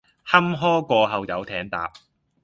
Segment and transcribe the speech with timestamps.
[0.25, 1.93] 坎坷過後有艇搭！